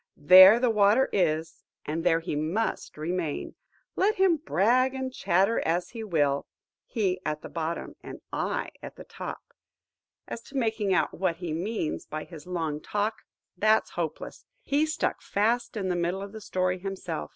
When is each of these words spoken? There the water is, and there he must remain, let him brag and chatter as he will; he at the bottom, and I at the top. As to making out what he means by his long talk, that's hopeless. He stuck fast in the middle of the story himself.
There 0.17 0.59
the 0.59 0.71
water 0.71 1.09
is, 1.13 1.63
and 1.85 2.03
there 2.03 2.21
he 2.21 2.35
must 2.35 2.97
remain, 2.97 3.53
let 3.95 4.15
him 4.15 4.37
brag 4.37 4.95
and 4.95 5.13
chatter 5.13 5.59
as 5.59 5.91
he 5.91 6.03
will; 6.03 6.47
he 6.87 7.21
at 7.23 7.43
the 7.43 7.49
bottom, 7.49 7.95
and 8.01 8.19
I 8.33 8.71
at 8.81 8.95
the 8.95 9.03
top. 9.03 9.53
As 10.27 10.41
to 10.45 10.57
making 10.57 10.91
out 10.91 11.13
what 11.13 11.35
he 11.35 11.53
means 11.53 12.07
by 12.07 12.23
his 12.23 12.47
long 12.47 12.81
talk, 12.81 13.17
that's 13.55 13.91
hopeless. 13.91 14.43
He 14.63 14.87
stuck 14.87 15.21
fast 15.21 15.77
in 15.77 15.87
the 15.89 15.95
middle 15.95 16.23
of 16.23 16.31
the 16.31 16.41
story 16.41 16.79
himself. 16.79 17.29